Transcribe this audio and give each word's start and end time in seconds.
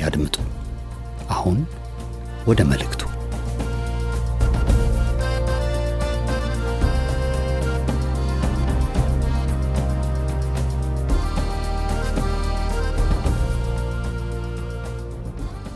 ያድምጡ። 0.00 0.36
አሁን 1.30 1.58
ወደ 2.46 2.60
መልእክቱ። 2.70 3.02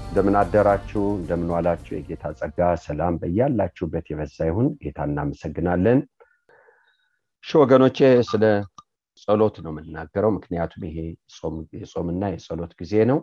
እንደምን 0.09 0.37
አደራችሁ፣ 0.41 1.01
እንደምን 1.17 1.49
ዋላችሁ። 1.55 1.93
የጌታ 1.95 2.25
ጸጋ 2.39 2.59
ሰላም 2.85 3.15
በያላችሁበት 3.21 4.07
የበዛ 4.11 4.37
ይሁን። 4.49 4.67
ጌታ 4.83 4.99
እናመሰግናለን። 5.09 5.99
እሺ 7.45 7.51
ወገኖቼ፣ 7.63 7.99
ስለ 8.29 8.45
ጸሎት 9.23 9.57
ነው 9.65 9.73
የምናገረው፣ 9.75 10.31
ምክንያቱም 10.37 10.85
ይሄ 10.89 10.99
የጾምና 11.79 12.23
የጸሎት 12.33 12.73
ጊዜ 12.81 12.95
ነው። 13.11 13.19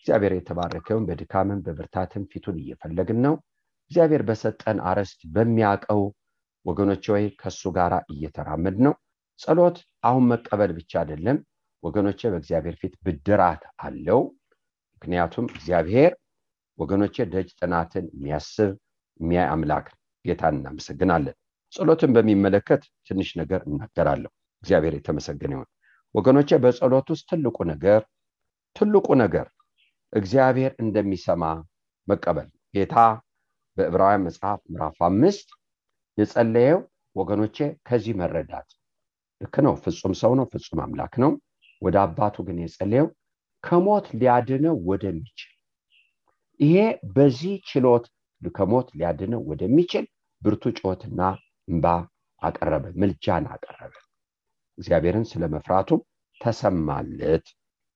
እግዚአብሔር 0.00 0.32
የተባረከውን 0.34 1.06
በድካምም 1.08 1.60
በብርታትም 1.64 2.24
ፊቱን 2.30 2.56
እየፈለግን 2.60 3.18
ነው። 3.26 3.34
እግዚአብሔር 3.90 4.22
በሰጠን 4.28 4.78
አርዕስት 4.90 5.20
በሚያውቀው 5.34 6.02
ወገኖቼ 6.64 7.04
ወይ 7.14 7.24
ከእሱ 7.40 7.62
ጋር 7.76 7.92
እየተራመድ 8.12 8.76
ነው። 8.86 8.94
ጸሎት 9.40 9.76
አሁን 10.04 10.24
መቀበል 10.32 10.72
ብቻ 10.78 10.92
አይደለም 11.02 11.38
ወገኖቼ፣ 11.82 12.20
በእግዚአብሔር 12.32 12.74
ፊት 12.80 12.94
ብድራት 13.04 13.62
አለው። 13.84 14.20
ምክንያቱም 14.94 15.46
እግዚአብሔር 15.54 16.12
ወገኖቼ 16.78 17.26
ደጅ 17.32 17.48
ጥናትን 17.60 18.04
የሚያስብ 18.14 18.72
የሚያይ 19.20 19.48
አምላክ 19.54 19.86
ጌታን 20.24 20.56
እናመሰግናለን። 20.58 21.36
ጸሎትን 21.72 22.10
በሚመለከት 22.16 22.82
ትንሽ 23.08 23.28
ነገር 23.40 23.60
እናገራለሁ። 23.68 24.30
እግዚአብሔር 24.62 24.94
የተመሰገነ 24.96 25.52
ይሁን። 25.56 25.68
ወገኖቼ 26.14 26.58
በጸሎት 26.62 27.08
ውስጥ 27.12 27.26
ትልቁ 27.32 27.58
ነገር 27.72 28.00
ትልቁ 28.76 29.08
ነገር 29.22 29.46
እግዚአብሔር 30.12 30.72
እንደሚሰማ 30.82 31.42
መቀበል። 32.08 32.48
ጌታ 32.74 32.94
በዕብራውያን 33.76 34.24
መጽሐፍ 34.26 34.60
ምዕራፍ 34.70 34.98
አምስት 35.08 35.48
የጸለየው 36.18 36.80
ወገኖቼ 37.16 37.56
ከዚህ 37.88 38.14
መረዳት 38.20 38.68
ልክ 39.40 39.54
ነው። 39.66 39.74
ፍጹም 39.84 40.14
ሰው 40.20 40.32
ነው፣ 40.38 40.46
ፍጹም 40.52 40.80
አምላክ 40.84 41.14
ነው። 41.22 41.32
ወደ 41.82 41.96
አባቱ 42.04 42.36
ግን 42.48 42.58
የጸለየው 42.62 43.08
ከሞት 43.64 44.06
ሊያድነው 44.20 44.76
ወደሚችል 44.90 45.52
ይሄ 46.60 46.76
በዚህ 47.14 47.54
ችሎት 47.68 48.04
ከሞት 48.54 48.88
ሊያድነው 48.98 49.40
ወደሚችል 49.50 50.04
ብርቱ 50.42 50.64
ጩኸትና 50.78 51.20
እንባ 51.68 51.86
አቀረበ፣ 52.42 52.84
ምልጃን 53.00 53.44
አቀረበ። 53.54 53.94
እግዚአብሔርን 54.78 55.24
ስለ 55.30 55.42
መፍራቱም 55.54 56.00
ተሰማለት 56.40 57.46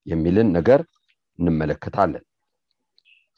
የሚልን 0.06 0.48
ነገር 0.56 0.80
እንመለከታለን። 1.38 2.24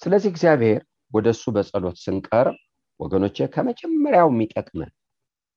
ስለዚህ 0.02 0.28
እግዚአብሔር 0.32 0.80
ወደ 1.12 1.26
እሱ 1.34 1.44
በጸሎት 1.56 1.96
ስንቀርብ 2.04 2.56
ወገኖቼ 3.00 3.46
ከመጀመሪያው 3.54 4.28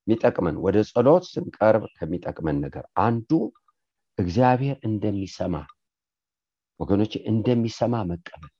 የሚጠቅመን 0.06 0.56
ወደ 0.64 0.76
ጸሎት 0.90 1.24
ስንቀርብ 1.32 1.82
ከሚጠቅመን 1.96 2.56
ነገር 2.64 2.84
አንዱ 3.04 3.30
እግዚአብሔር 4.18 4.76
እንደሚሰማ 4.88 5.54
ወገኖች 6.80 7.12
እንደሚሰማ 7.30 7.94
መቀበል 8.10 8.52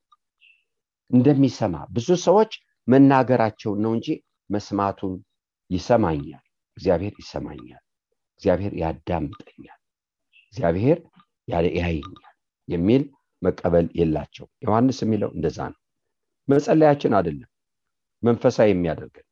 እንደሚሰማ 1.10 1.76
ብዙ 1.94 2.08
ሰዎች 2.24 2.52
መናገራቸውን 2.88 3.80
ነው 3.84 3.92
እንጂ 3.96 4.08
መስማቱን 4.50 5.14
ይሰማኛል፣ 5.70 6.42
እግዚአብሔር 6.76 7.14
ይሰማኛል፣ 7.22 7.82
እግዚአብሔር 8.34 8.72
ያዳምጠኛል፣ 8.82 9.78
እግዚአብሔር 10.52 10.98
ያየኛል 11.78 12.34
የሚል 12.69 13.02
መቀበል 13.42 13.86
የላቸው። 13.98 14.46
ዮሐንስ 14.64 14.98
የሚለው 15.04 15.30
እንደዛ 15.36 15.58
ነው። 15.72 15.78
መጸለያችን 16.48 17.12
አይደለም 17.18 17.50
መንፈሳዊ 18.22 18.68
የሚያደርገን 18.72 19.26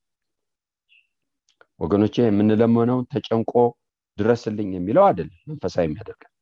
ወገኖቼ፣ 1.81 2.17
የምንለመነውን 2.27 3.05
ተጨንቆ 3.13 3.53
ድረስልኝ 4.19 4.71
የሚለው 4.77 5.05
አይደለም 5.09 5.39
መንፈሳዊ 5.51 5.85
የሚያደርገን 5.89 6.33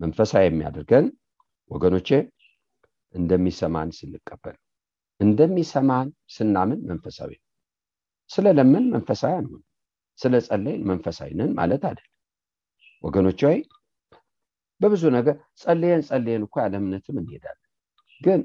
መንፈሳዊ 0.00 0.44
የሚያደርገን 0.48 1.06
ወገኖቼ 1.70 2.08
እንደሚሰማን 3.14 3.90
ስንቀበል 3.98 4.56
እንደሚሰማን 5.20 6.08
ስናምን 6.34 6.80
መንፈሳዊ 6.90 7.30
ነው። 7.38 7.44
ስለለምን 8.30 8.84
መንፈሳዊ 8.94 9.32
አንሆን፣ 9.38 9.62
ስለ 10.18 10.34
ጸለይን 10.46 10.82
መንፈሳዊ 10.90 11.30
ነን 11.40 11.50
ማለት 11.58 11.82
አይደለም 11.88 12.14
ወገኖች። 13.04 13.40
ወይ 13.48 13.58
በብዙ 14.80 15.04
ነገር 15.16 15.34
ጸለየን 15.62 16.02
ጸለየን 16.08 16.42
እኮ 16.46 16.54
ያለ 16.62 16.74
እምነትም 16.80 17.16
እንሄዳለን። 17.20 17.64
ግን 18.22 18.40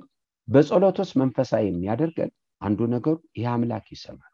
በጸሎት 0.47 0.97
መንፈሳዊ 1.21 1.63
የሚያደርገን 1.69 2.31
አንዱ 2.61 2.79
ነገሩ 2.93 3.15
ይህ 3.37 3.47
አምላክ 3.53 3.85
ይሰማል። 3.95 4.29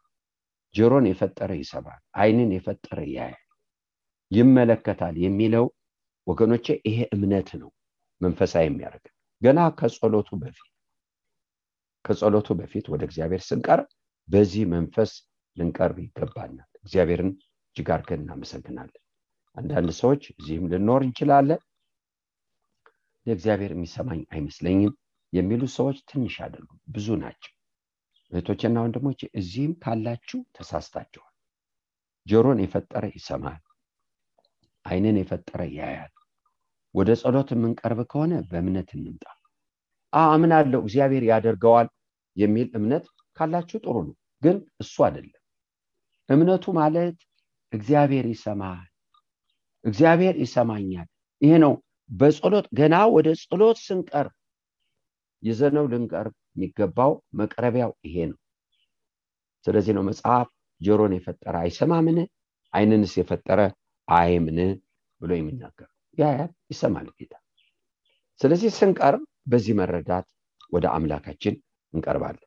ጆሮን 0.76 1.06
የፈጠረ 1.10 1.52
ይሰማል፣ 1.60 2.02
ዓይንን 2.22 2.50
የፈጠረ 2.56 3.00
ያያል፣ 3.12 3.44
ይመለከታል 4.32 5.16
የሚለው 5.26 5.66
ወገኖቼ 6.28 6.66
ይሄ 6.90 7.00
እምነት 7.16 7.50
ነው 7.62 7.70
መንፈሳዊ 8.22 8.66
የሚያደርገን 8.68 9.14
ገና 9.42 9.60
ከጸሎቱ 9.80 10.30
በፊት 10.42 10.68
ከጸሎቱ 12.06 12.48
በፊት 12.60 12.86
ወደ 12.94 13.02
እግዚአብሔር 13.08 13.42
ስንቀርብ 13.48 13.88
በዚህ 14.30 14.64
መንፈስ 14.74 15.12
ልንቀርብ 15.58 15.98
ይገባናል። 16.04 16.70
እግዚአብሔርን 16.84 17.32
እጅግ 17.70 17.90
አድርገን 17.96 18.22
እናመሰግናለን። 18.24 19.02
አንዳንድ 19.58 19.90
ሰዎች 20.00 20.24
እዚህም 20.32 20.66
ልኖር 20.72 21.02
እንችላለን፣ 21.08 21.62
ለእግዚአብሔር 23.26 23.72
የሚሰማኝ 23.74 24.22
አይመስለኝም 24.34 24.94
የሚሉ 25.34 25.62
ሰዎች 25.76 25.98
ትንሽ 26.10 26.36
አይደሉም፣ 26.44 26.78
ብዙ 26.90 27.08
ናቸው። 27.22 27.54
እህቶችና 28.32 28.78
ወንድሞች 28.84 29.20
እዚህም 29.40 29.74
ካላችሁ 29.84 30.40
ተሳስታችኋል። 30.56 31.34
ጆሮን 32.28 32.60
የፈጠረ 32.64 33.04
ይሰማል፣ 33.16 33.62
ዓይንን 34.86 35.18
የፈጠረ 35.22 35.62
ያያል። 35.78 36.12
ወደ 36.96 37.10
ጸሎት 37.22 37.50
የምንቀርብ 37.54 38.00
ከሆነ 38.12 38.34
በእምነት 38.50 38.90
እንምጣ። 38.98 39.24
አምናለሁ 40.14 40.80
እግዚአብሔር 40.86 41.24
ያደርገዋል 41.30 41.88
የሚል 42.38 42.68
እምነት 42.78 43.06
ካላችሁ 43.38 43.78
ጥሩ 43.84 43.96
ነው፣ 44.08 44.16
ግን 44.42 44.56
እሱ 44.84 44.96
አይደለም 45.08 45.36
እምነቱ 46.30 46.66
ማለት 46.78 47.18
እግዚአብሔር 47.74 48.26
ይሰማል፣ 48.32 48.88
እግዚአብሔር 49.86 50.36
ይሰማኛል። 50.44 51.08
ይሄ 51.42 51.52
ነው 51.64 51.74
በጸሎት 52.10 52.68
ገና 52.80 52.96
ወደ 53.16 53.28
ጸሎት 53.42 53.78
ስንቀርብ 53.86 54.34
ይዘነው 55.44 55.86
ልንቀርብ 55.92 56.34
የሚገባው 56.52 57.12
መቅረቢያው 57.40 57.92
ይሄ 58.06 58.16
ነው። 58.32 58.38
ስለዚህ 59.66 59.94
ነው 59.98 60.04
መጽሐፍ 60.10 60.48
ጆሮን 60.82 61.14
የፈጠረ 61.16 61.56
አይሰማምን? 61.64 62.18
ዓይንንስ 62.74 63.14
የፈጠረ 63.20 63.60
አያይምን 64.08 64.60
ብሎ 65.22 65.32
የሚናገር 65.38 65.90
ያያል፣ 66.18 66.52
ይሰማል 66.72 67.08
ጌታ። 67.18 67.34
ስለዚህ 68.40 68.70
ስንቀርብ 68.78 69.22
በዚህ 69.52 69.74
መረዳት 69.80 70.28
ወደ 70.72 70.86
አምላካችን 70.96 71.56
እንቀርባለን። 71.94 72.46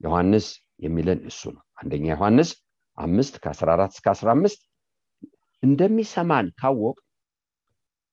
ዮሐንስ 0.00 0.46
የሚለን 0.84 1.20
እሱ 1.30 1.42
ነው። 1.56 1.62
አንደኛ 1.78 2.06
ዮሐንስ 2.14 2.50
አምስት 2.98 3.34
ከ14 3.44 3.94
እስከ 3.94 4.06
15 4.14 4.60
እንደሚሰማን 5.62 6.46
ካወቅ 6.60 6.96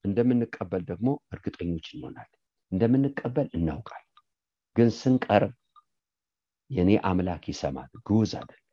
እንደምንቀበል 0.08 0.82
ደግሞ 0.90 1.08
እርግጠኞች 1.32 1.86
እንሆናለን። 1.94 2.38
እንደምንቀበል 2.72 3.48
እናውቃለን። 3.54 4.04
ግን 4.76 4.88
ስንቀርብ 4.98 5.52
የእኔ 6.70 6.90
አምላክ 7.10 7.44
ይሰማል 7.52 7.90
ግዑዝ 8.06 8.32
አይደለም። 8.40 8.64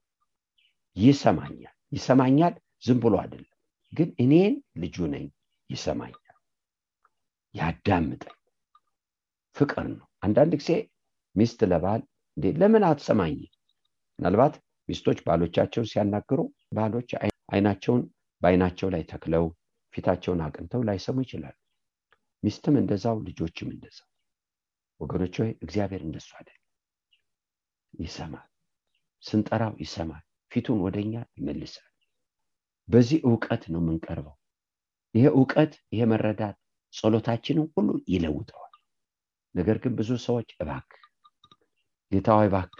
ይሰማኛል። 0.97 1.75
ይሰማኛል 1.91 2.53
ዝም 2.85 2.99
ብሎ 3.03 3.15
አይደለም 3.21 3.51
ግን 3.93 4.09
እኔን 4.19 4.53
ልጁ 4.77 4.97
ነኝ 5.13 5.25
ይሰማኛል። 5.69 6.21
ያዳምጠኝ። 7.55 8.35
ፍቅር 9.57 9.85
ነው። 9.91 10.07
አንዳንድ 10.21 10.53
ጊዜ 10.59 10.71
ሚስት 11.35 11.59
ለባል 11.71 12.01
ለምን 12.55 12.83
አትሰማኝ? 12.87 13.35
ምናልባት 14.19 14.55
ሚስቶች 14.89 15.19
ባሎቻቸውን 15.25 15.89
ሲያናግሩ 15.91 16.39
ባሎች 16.75 17.09
አይናቸውን 17.51 18.01
በአይናቸው 18.41 18.87
ላይ 18.93 19.03
ተክለው 19.11 19.45
ፊታቸውን 19.95 20.43
አቅንተው 20.45 20.81
ላይሰሙ 20.87 21.17
ይችላሉ። 21.25 21.55
ሚስትም 22.43 22.75
እንደዛው 22.79 23.17
ልጆችም 23.27 23.69
እንደዛው። 23.73 24.09
ወገኖች 24.99 25.35
ሆይ 25.41 25.51
እግዚአብሔር 25.61 26.01
እንደሱ 26.03 26.29
አይደል? 26.37 26.59
ይሰማል 27.99 28.47
ስንጠራው 29.23 29.73
ይሰማል 29.83 30.23
ፊቱን 30.51 30.79
ወደኛ 30.85 31.13
ይመልሳል። 31.37 31.91
በዚህ 32.89 33.19
እውቀት 33.27 33.63
ነው 33.73 33.81
የምንቀርበው። 33.83 34.35
ይሄ 35.15 35.25
እውቀት 35.33 35.73
ይሄ 35.93 36.01
መረዳት 36.11 36.57
ጸሎታችንን 36.93 37.67
ሁሉ 37.73 37.89
ይለውጠዋል። 38.07 38.73
ነገር 39.55 39.77
ግን 39.83 39.93
ብዙ 39.97 40.09
ሰዎች 40.25 40.49
እባክ 40.61 40.89
ጌታዊ 42.11 42.47
እባክ 42.49 42.75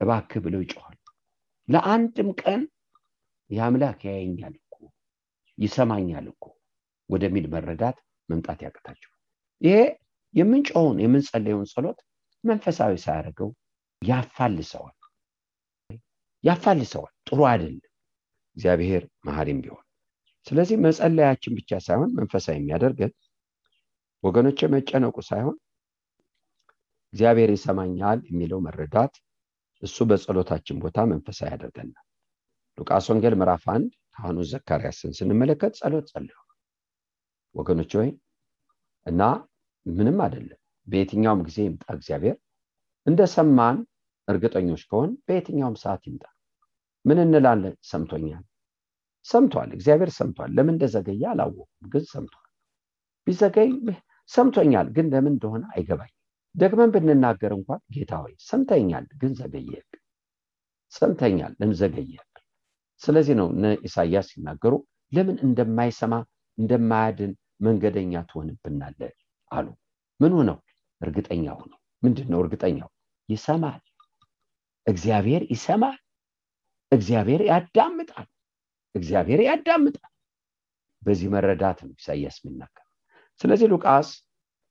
እባክ 0.00 0.30
ብለው 0.44 0.60
ይጮኋል 0.64 0.96
ለአንድም 1.68 2.28
ቀን 2.40 2.60
የአምላክ 3.50 4.00
ያየኛል 4.08 4.54
ይሰማኛል 5.58 6.26
እኮ። 6.32 6.44
ወደሚል 7.10 7.46
መረዳት 7.52 7.96
መምጣት 8.28 8.60
ያቅታቸዋል 8.66 9.18
ይሄ 9.62 9.76
የምንጮውን 10.34 10.98
የምንጸለየውን 11.02 11.68
ጸሎት 11.72 11.98
መንፈሳዊ 12.44 12.92
ሳያደርገው 13.02 13.50
ያፋልሰዋል። 14.02 14.96
ያፋልሰዋል። 16.44 17.12
ጥሩ 17.28 17.40
አይደለም። 17.50 17.88
እግዚአብሔር 18.56 19.02
መሀሪም 19.26 19.58
ቢሆን። 19.64 19.84
ስለዚህ 20.46 20.76
መጸለያችን 20.84 21.52
ብቻ 21.58 21.70
ሳይሆን 21.86 22.10
መንፈሳዊ 22.18 22.54
የሚያደርገን 22.58 23.12
ወገኖች 24.22 24.60
መጨነቁ 24.74 25.16
ሳይሆን 25.28 25.56
እግዚአብሔር 27.14 27.50
ይሰማኛል 27.54 28.18
የሚለው 28.28 28.58
መረዳት 28.66 29.14
እሱ 29.82 30.04
በጸሎታችን 30.10 30.80
ቦታ 30.82 31.04
መንፈሳዊ 31.10 31.48
ያደርገናል። 31.54 32.04
ሉቃስ 32.78 33.06
ወንጌል 33.10 33.34
ምዕራፍ 33.40 33.64
አንድ 33.74 33.90
ካህኑ 34.16 34.38
ዘካርያስን 34.50 35.12
ስንመለከት 35.18 35.72
ጸሎት 35.80 36.06
ጸልዩ 36.10 36.36
ወገኖች 37.54 37.92
ሆይ 37.98 38.10
እና 39.06 39.22
ምንም 39.86 40.18
አይደለም። 40.24 40.58
በየትኛውም 40.86 41.40
ጊዜ 41.48 41.58
ይምጣ 41.64 41.84
እግዚአብሔር። 41.96 42.36
እንደሰማን 43.06 43.76
እርግጠኞች 44.28 44.82
ከሆን 44.90 45.10
በየትኛውም 45.26 45.76
ሰዓት 45.82 46.02
ይምጣ። 46.08 46.24
ምን 47.04 47.18
እንላለን? 47.24 47.74
ሰምቶኛል። 47.84 48.44
ሰምቷል 49.26 49.70
እግዚአብሔር 49.76 50.10
ሰምቷል። 50.18 50.50
ለምን 50.56 50.74
እንደዘገየ 50.74 51.24
አላወቁም 51.32 51.68
ግን 51.92 52.04
ሰምቷል። 52.12 52.46
ቢዘገይ 53.26 53.70
ሰምቶኛል 54.30 54.86
ግን 54.96 55.06
ለምን 55.12 55.32
እንደሆነ 55.32 55.64
አይገባኝ 55.74 56.12
ደግመን 56.54 56.90
ብንናገር 56.94 57.52
እንኳን 57.56 57.80
ጌታ 57.94 58.12
ሆይ 58.22 58.34
ሰምተኛል 58.48 59.04
ግን 59.20 59.32
ዘገየብ 59.40 59.88
ሰምተኛል 60.92 61.52
ለምን 61.60 61.76
ዘገየብ 61.80 62.26
ስለዚህ 63.02 63.34
ነው 63.40 63.48
እነ 63.54 63.64
ኢሳያስ 63.86 64.26
ሲናገሩ 64.32 64.74
ለምን 65.12 65.36
እንደማይሰማ 65.46 66.14
እንደማያድን 66.58 67.32
መንገደኛ 67.66 68.14
ትሆንብናለ 68.28 69.00
አሉ። 69.50 69.66
ምኑ 70.20 70.34
ነው? 70.48 70.58
እርግጠኛ 71.00 71.44
ነው። 71.64 71.78
ምንድን 72.02 72.28
ነው 72.32 72.38
እርግጠኛው? 72.42 72.88
ይሰማል። 73.28 73.80
እግዚአብሔር 74.86 75.42
ይሰማል። 75.52 75.98
እግዚአብሔር 76.92 77.42
ያዳምጣል። 77.50 78.28
እግዚአብሔር 78.94 79.40
ያዳምጣል። 79.48 80.10
በዚህ 81.02 81.28
መረዳት 81.34 81.78
ነው 81.84 81.94
ኢሳያስ 81.96 82.36
የሚናገር 82.40 82.86
ስለዚህ 83.40 83.66
ሉቃስ 83.72 84.08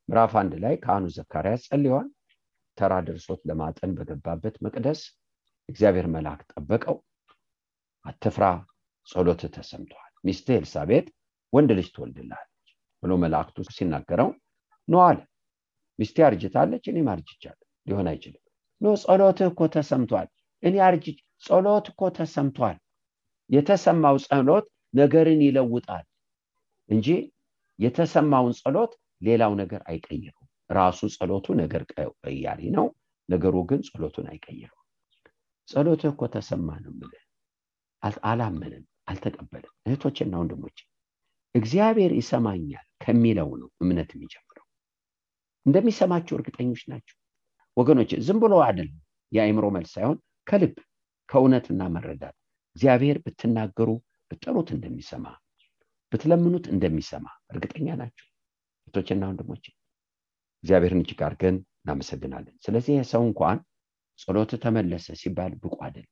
ምዕራፍ 0.10 0.34
አንድ 0.42 0.54
ላይ 0.64 0.76
ካህኑ 0.84 1.06
ዘካርያስ 1.16 1.64
ጸልዋል 1.68 2.08
ተራ 2.78 2.94
ደርሶት 3.08 3.42
ለማጠን 3.50 3.92
በገባበት 3.98 4.56
መቅደስ 4.66 5.02
እግዚአብሔር 5.70 6.08
መልአክ 6.14 6.42
ጠበቀው 6.52 6.96
አትፍራ 8.06 8.46
ጸሎት 9.08 9.42
ተሰምተዋል 9.56 10.12
ሚስት 10.24 10.48
ኤልሳቤጥ 10.56 11.06
ወንድ 11.54 11.70
ልጅ 11.78 11.88
ትወልድላለች 11.96 12.68
ብሎ 13.04 13.12
መላእክቱ 13.24 13.58
ሲናገረው 13.70 14.30
no 14.88 15.04
አለ። 15.08 15.20
ሚስቴ 16.00 16.18
አርጅታለች 16.28 16.84
እኔም 16.92 17.08
አርጅቻለሁ። 17.14 17.58
ሊሆን 17.86 18.08
አይችልም። 18.12 18.44
ኖ 18.82 18.94
ጸሎትህ 19.04 19.50
እኮ 19.52 19.62
ተሰምቷል። 19.76 20.28
እኔ 20.64 20.76
አርጅ 20.88 21.06
ጸሎት 21.44 21.86
እኮ 21.92 22.02
ተሰምቷል። 22.18 22.78
የተሰማው 23.50 24.18
ጸሎት 24.26 24.66
ነገርን 24.94 25.42
ይለውጣል 25.46 26.06
እንጂ 26.90 27.08
የተሰማውን 27.80 28.54
ጸሎት 28.60 28.92
ሌላው 29.22 29.54
ነገር 29.62 29.82
አይቀይረው 29.90 30.46
ራሱ 30.70 31.00
ጸሎቱ 31.16 31.48
ነገር 31.62 31.82
ቀያሪ 32.24 32.62
ነው 32.76 32.88
ነገሩ 33.30 33.56
ግን 33.70 33.82
ጸሎቱን 33.88 34.26
አይቀይረው 34.32 34.78
ጸሎትህ 35.70 36.10
እኮ 36.14 36.24
ተሰማ 36.36 36.68
ነው 36.84 36.94
ምልህ 37.00 37.24
አላመንም 38.26 38.84
አልተቀበልም 39.12 39.74
እህቶችና 39.88 40.34
ወንድሞች 40.42 40.78
እግዚአብሔር 41.56 42.12
ይሰማኛል 42.18 42.86
ከሚለው 43.04 43.50
ነው 43.62 43.70
እምነት 43.84 44.10
የሚጀምረው። 44.16 44.66
እንደሚሰማቸው 45.66 46.36
እርግጠኞች 46.38 46.82
ናቸው 46.92 47.18
ወገኖች 47.78 48.12
ዝም 48.26 48.40
ብሎ 48.44 48.54
አይደለም 48.66 49.00
የአእምሮ 49.32 49.66
መልስ 49.76 49.92
ሳይሆን 49.96 50.18
ከልብ 50.48 50.76
ከእውነትና 51.30 51.82
መረዳት። 51.96 52.36
እግዚአብሔር 52.76 53.18
ብትናገሩ 53.26 53.90
ብጠሩት 54.32 54.70
እንደሚሰማ 54.76 55.26
ብትለምኑት 56.12 56.66
እንደሚሰማ 56.74 57.26
እርግጠኛ 57.52 57.88
ናቸው 58.02 58.28
እህቶችና 58.82 59.24
ወንድሞች 59.30 59.64
እግዚአብሔርን 60.64 61.04
እጅግ 61.04 61.22
አድርገን 61.28 61.56
እናመሰግናለን። 61.82 62.56
ስለዚህ 62.66 62.96
ሰው 63.12 63.22
እንኳን 63.28 63.60
ጸሎት 64.20 64.52
ተመለሰ 64.64 65.08
ሲባል 65.22 65.54
ብቁ 65.62 65.76
አይደል 65.86 66.08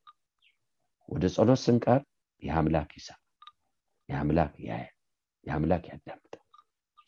ወደ 1.10 1.26
ጸሎት 1.36 1.60
ስንቀር 1.60 2.02
የአምላክ 2.44 2.90
ይሰማ 2.98 3.20
የአምላክ 4.10 4.54
ያያል 4.68 4.94
የአምላክ 5.46 5.84
ያዳምጣል 5.92 6.44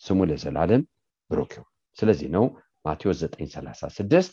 ስሙ 0.04 0.20
ለዘላለም 0.30 0.84
ብሩክ 1.32 1.52
ይሁን። 1.56 1.68
ስለዚህ 1.98 2.30
ነው 2.36 2.46
ማቴዎስ 2.86 3.20
936 3.26 4.32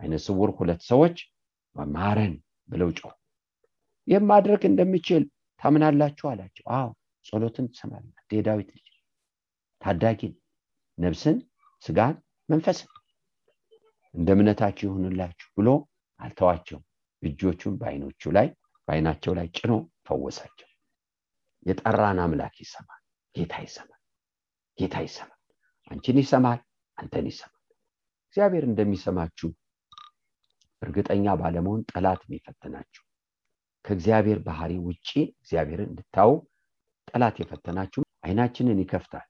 አይነ 0.00 0.14
ስውር 0.24 0.50
ሁለት 0.58 0.80
ሰዎች 0.90 1.16
ማረን 1.76 2.34
ብለው 2.68 2.90
ጮሁ 2.98 3.12
ይህም 4.08 4.30
እንደሚችል 4.64 5.22
ታምናላችሁ? 5.60 6.24
አላቸው። 6.30 6.64
አዎ 6.76 6.88
ጸሎትን 7.26 7.66
ትሰማል 7.72 8.04
የዳዊት 8.32 8.68
ልጅ? 8.74 8.86
ታዳጊ 9.82 10.20
ነብስን 10.98 11.36
ስጋን 11.82 12.14
መንፈስን 12.48 12.90
እንደ 14.14 14.28
እምነታችሁ 14.36 14.84
ይሁንላችሁ 14.88 15.48
ብሎ 15.56 15.68
አልተዋቸው 16.20 16.78
እጆቹን 17.22 17.74
በአይኖቹ 17.80 18.32
ላይ 18.32 18.46
በአይናቸው 18.88 19.32
ላይ 19.38 19.46
ጭኖ 19.56 19.72
ፈወሳቸው። 20.06 20.68
የጠራን 21.66 22.18
አምላክ 22.24 22.54
ይሰማል 22.62 23.00
ጌታ 23.34 23.54
ይሰማል 23.66 24.00
ጌታ 24.78 24.96
ይሰማል። 25.06 25.40
አንቺን 25.90 26.18
ይሰማል 26.22 26.60
አንተን 26.98 27.26
ይሰማል። 27.30 27.60
እግዚአብሔር 28.26 28.64
እንደሚሰማችሁ 28.68 29.48
እርግጠኛ 30.82 31.26
ባለመሆን 31.40 31.82
ጠላት 31.90 32.20
የሚፈትናችሁ 32.26 33.02
ከእግዚአብሔር 33.84 34.38
ባህሪ 34.46 34.72
ውጪ 34.86 35.08
እግዚአብሔርን 35.34 35.88
እንድታው 35.90 36.32
ጠላት 37.08 37.36
የፈተናችሁ 37.40 38.02
አይናችንን 38.24 38.80
ይከፍታል። 38.82 39.26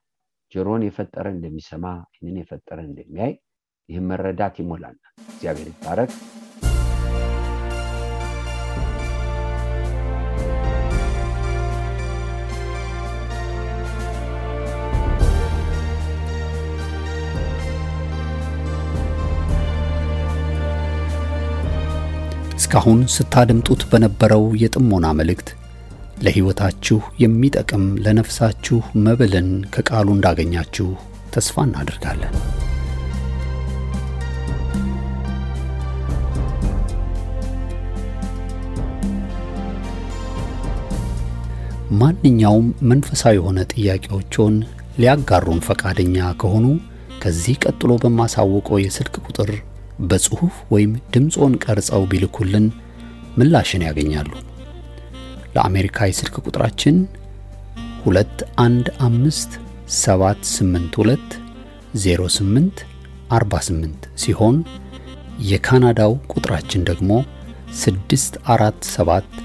ጆሮን 0.53 0.83
የፈጠረ 0.87 1.27
እንደሚሰማ 1.35 1.85
አይንን 2.09 2.37
የፈጠረ 2.41 2.79
እንደሚያይ 2.89 3.33
ይህም 3.89 4.07
መረዳት 4.11 4.57
ይሞላናል። 4.63 5.01
እግዚአብሔር 5.29 5.69
ይባረክ 5.73 6.13
እስካሁን 22.59 23.01
ስታደምጡት 23.15 23.83
በነበረው 23.91 24.45
የጥሞና 24.61 25.07
መልእክት 25.19 25.49
ለሕይወታችሁ 26.25 26.99
የሚጠቅም 27.23 27.85
ለነፍሳችሁ 28.05 28.77
መብልን 29.07 29.49
ከቃሉ 29.75 30.09
እንዳገኛችሁ 30.17 30.89
ተስፋ 31.35 31.65
እናደርጋለን። 31.69 32.35
ማንኛውም 41.95 42.67
መንፈሳዊ 42.91 43.35
የሆነ 43.39 43.61
ጥያቄዎችን 43.73 44.55
ሊያጋሩን 44.99 45.61
ፈቃደኛ 45.67 46.17
ከሆኑ 46.41 46.67
ከዚህ 47.23 47.57
ቀጥሎ 47.65 47.93
በማሳወቀው 48.03 48.79
የስልክ 48.83 49.15
ቁጥር 49.27 49.51
በጽሑፍ 50.05 50.55
ወይም 50.71 50.93
ድምፆን 51.15 51.53
ቀርጸው 51.65 52.03
ቢልኩልን 52.11 52.65
ምላሽን 53.37 53.83
ያገኛሉ። 53.87 54.33
ለአሜሪካ 55.55 56.07
የስልክ 56.09 56.35
ቁጥራችን 56.45 56.97
215 58.07 59.59
782 59.99 61.39
08 62.03 62.83
48 63.31 64.09
ሲሆን 64.23 64.57
የካናዳው 65.45 66.13
ቁጥራችን 66.33 66.83
ደግሞ 66.91 67.11
647 67.79 69.41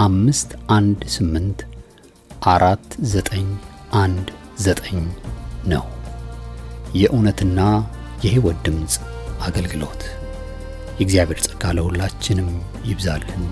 518 0.00 1.64
4919 2.48 4.98
ነው። 5.72 5.84
የእውነትና 6.94 7.60
የሕይወት 8.24 8.58
ድምፅ 8.66 8.94
አገልግሎት 9.46 10.02
የእግዚአብሔር 10.98 11.38
ጸጋ 11.44 11.72
ለሁላችንም 11.76 12.48
ይብዛልን። 12.84 13.44